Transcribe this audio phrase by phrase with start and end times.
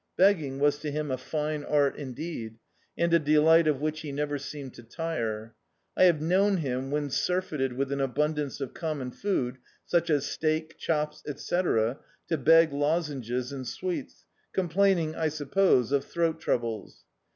[0.17, 2.57] Bering was to him a fine art, indeed,
[2.97, 5.53] and a delight of which he never seemed to tire.
[5.95, 10.75] I have known him, when surfeited with an abundance of common food, such as steak,
[10.79, 17.03] chops, etc.— to beg lozenges and sweets, complain ing I suppose, of throat troubles.